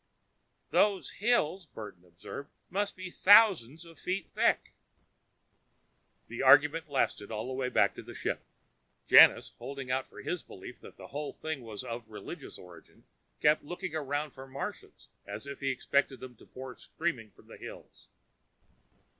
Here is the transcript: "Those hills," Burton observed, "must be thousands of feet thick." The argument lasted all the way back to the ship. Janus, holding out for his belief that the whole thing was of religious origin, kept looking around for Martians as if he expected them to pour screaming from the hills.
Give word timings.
"Those 0.71 1.11
hills," 1.11 1.67
Burton 1.67 2.03
observed, 2.05 2.49
"must 2.71 2.95
be 2.95 3.11
thousands 3.11 3.85
of 3.85 3.99
feet 3.99 4.31
thick." 4.33 4.73
The 6.27 6.41
argument 6.41 6.89
lasted 6.89 7.31
all 7.31 7.45
the 7.45 7.53
way 7.53 7.69
back 7.69 7.93
to 7.93 8.01
the 8.01 8.15
ship. 8.15 8.43
Janus, 9.07 9.53
holding 9.59 9.91
out 9.91 10.07
for 10.07 10.23
his 10.23 10.41
belief 10.41 10.79
that 10.79 10.97
the 10.97 11.05
whole 11.13 11.33
thing 11.33 11.61
was 11.61 11.83
of 11.83 12.09
religious 12.09 12.57
origin, 12.57 13.03
kept 13.43 13.63
looking 13.63 13.93
around 13.93 14.31
for 14.31 14.47
Martians 14.47 15.07
as 15.27 15.45
if 15.45 15.59
he 15.59 15.69
expected 15.69 16.19
them 16.19 16.35
to 16.37 16.47
pour 16.47 16.75
screaming 16.77 17.29
from 17.29 17.45
the 17.45 17.57
hills. 17.57 18.07